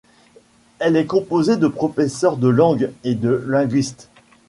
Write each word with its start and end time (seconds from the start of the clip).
Elle 0.79 0.95
est 0.97 1.05
composée 1.05 1.57
de 1.57 1.67
professeurs 1.67 2.37
de 2.37 2.47
langue 2.47 2.89
et 3.03 3.13
de 3.13 3.29
linguistes. 3.47 4.09